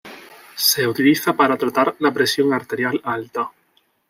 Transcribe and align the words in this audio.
Se 0.55 0.87
utiliza 0.87 1.33
para 1.37 1.55
tratar 1.57 1.95
la 1.99 2.11
presión 2.11 2.51
arterial 2.53 2.99
alta. 3.03 3.51